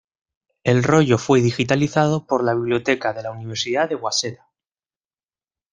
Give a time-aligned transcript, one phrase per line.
[0.63, 4.49] El rollo fue digitalizado por la biblioteca de la Universidad de Waseda.